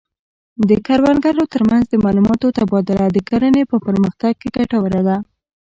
د 0.69 0.71
کروندګرو 0.85 1.43
ترمنځ 1.53 1.83
د 1.89 1.95
معلوماتو 2.03 2.47
تبادله 2.57 3.05
د 3.11 3.17
کرنې 3.29 3.63
په 3.71 3.77
پرمختګ 3.85 4.33
کې 4.41 4.49
ګټوره 4.57 5.01
ده. 5.07 5.17